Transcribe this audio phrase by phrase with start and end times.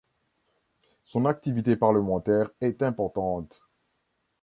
[1.05, 3.61] Son activité parlementaire est importante.